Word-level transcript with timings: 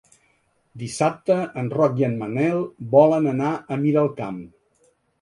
Dissabte 0.83 1.37
en 1.63 1.69
Roc 1.79 2.03
i 2.03 2.07
en 2.09 2.17
Manel 2.23 2.65
volen 2.99 3.31
anar 3.37 3.55
a 3.77 3.81
Miralcamp. 3.87 4.45